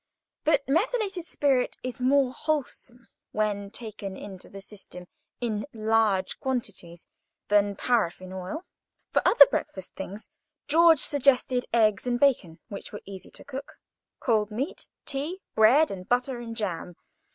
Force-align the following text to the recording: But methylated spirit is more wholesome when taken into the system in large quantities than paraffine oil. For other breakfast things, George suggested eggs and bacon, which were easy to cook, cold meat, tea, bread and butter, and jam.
But 0.43 0.67
methylated 0.67 1.25
spirit 1.25 1.77
is 1.83 2.01
more 2.01 2.33
wholesome 2.33 3.07
when 3.33 3.69
taken 3.69 4.17
into 4.17 4.49
the 4.49 4.59
system 4.59 5.05
in 5.39 5.67
large 5.73 6.39
quantities 6.39 7.05
than 7.49 7.75
paraffine 7.75 8.33
oil. 8.33 8.65
For 9.13 9.21
other 9.27 9.45
breakfast 9.45 9.93
things, 9.93 10.27
George 10.67 11.01
suggested 11.01 11.67
eggs 11.71 12.07
and 12.07 12.19
bacon, 12.19 12.59
which 12.67 12.91
were 12.91 13.01
easy 13.05 13.29
to 13.29 13.43
cook, 13.43 13.73
cold 14.19 14.49
meat, 14.49 14.87
tea, 15.05 15.39
bread 15.53 15.91
and 15.91 16.09
butter, 16.09 16.39
and 16.39 16.55
jam. 16.57 16.95